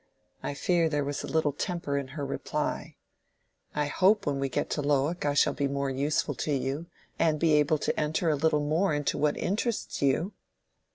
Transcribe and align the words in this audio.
I 0.41 0.55
fear 0.55 0.89
there 0.89 1.03
was 1.03 1.23
a 1.23 1.27
little 1.27 1.51
temper 1.53 1.95
in 1.95 2.07
her 2.17 2.25
reply. 2.25 2.95
"I 3.75 3.85
hope 3.85 4.25
when 4.25 4.39
we 4.39 4.49
get 4.49 4.67
to 4.71 4.81
Lowick, 4.81 5.25
I 5.27 5.35
shall 5.35 5.53
be 5.53 5.67
more 5.67 5.91
useful 5.91 6.33
to 6.41 6.51
you, 6.51 6.87
and 7.19 7.39
be 7.39 7.53
able 7.53 7.77
to 7.77 7.99
enter 7.99 8.27
a 8.27 8.35
little 8.35 8.65
more 8.65 8.95
into 8.95 9.19
what 9.19 9.37
interests 9.37 10.01
you." 10.01 10.33